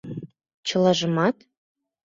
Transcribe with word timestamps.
—Чылажымат? 0.67 1.37